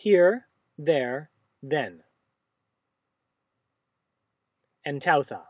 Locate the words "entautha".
4.86-5.49